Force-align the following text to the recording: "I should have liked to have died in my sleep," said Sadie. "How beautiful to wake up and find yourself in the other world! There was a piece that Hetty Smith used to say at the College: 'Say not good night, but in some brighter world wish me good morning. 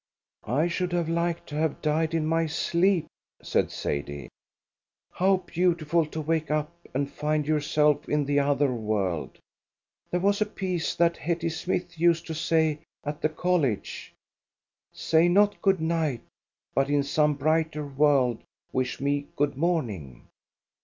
"I 0.47 0.67
should 0.67 0.93
have 0.93 1.07
liked 1.07 1.45
to 1.49 1.55
have 1.57 1.79
died 1.83 2.15
in 2.15 2.25
my 2.25 2.47
sleep," 2.47 3.05
said 3.43 3.69
Sadie. 3.69 4.29
"How 5.11 5.37
beautiful 5.45 6.07
to 6.07 6.19
wake 6.21 6.49
up 6.49 6.71
and 6.95 7.07
find 7.07 7.45
yourself 7.45 8.09
in 8.09 8.25
the 8.25 8.39
other 8.39 8.73
world! 8.73 9.37
There 10.09 10.19
was 10.19 10.41
a 10.41 10.47
piece 10.47 10.95
that 10.95 11.17
Hetty 11.17 11.49
Smith 11.49 11.99
used 11.99 12.25
to 12.25 12.33
say 12.33 12.79
at 13.03 13.21
the 13.21 13.29
College: 13.29 14.11
'Say 14.91 15.27
not 15.27 15.61
good 15.61 15.79
night, 15.79 16.21
but 16.73 16.89
in 16.89 17.03
some 17.03 17.35
brighter 17.35 17.85
world 17.85 18.41
wish 18.73 18.99
me 18.99 19.27
good 19.35 19.55
morning. 19.55 20.27